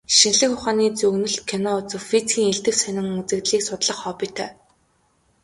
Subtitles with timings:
[0.15, 4.49] Шинжлэх ухааны зөгнөлт кино үзэх, физикийн элдэв сонин үзэгдлийг судлах хоббитой.